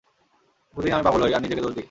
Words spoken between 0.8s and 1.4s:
আমি পাগল হই,